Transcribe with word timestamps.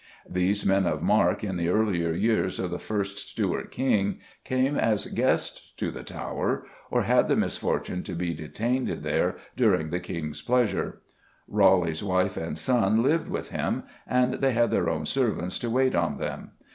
These 0.27 0.65
men 0.65 0.87
of 0.87 1.03
mark 1.03 1.43
in 1.43 1.57
the 1.57 1.69
earlier 1.69 2.11
years 2.11 2.57
of 2.57 2.71
the 2.71 2.79
first 2.79 3.19
Stuart 3.29 3.69
King 3.69 4.19
came 4.43 4.75
as 4.75 5.05
guests 5.05 5.73
to 5.77 5.91
the 5.91 6.01
Tower, 6.01 6.65
or 6.89 7.03
had 7.03 7.27
the 7.27 7.35
misfortune 7.35 8.01
to 8.05 8.13
be 8.15 8.33
detained 8.33 8.87
there 8.87 9.35
"during 9.55 9.91
the 9.91 9.99
King's 9.99 10.41
pleasure." 10.41 11.03
Raleigh's 11.47 12.01
wife 12.03 12.35
and 12.35 12.57
son 12.57 13.03
lived 13.03 13.27
with 13.27 13.51
him, 13.51 13.83
and 14.07 14.33
they 14.41 14.53
had 14.53 14.71
their 14.71 14.89
own 14.89 15.05
servants 15.05 15.59
to 15.59 15.69
wait 15.69 15.93
on 15.93 16.17
them. 16.17 16.53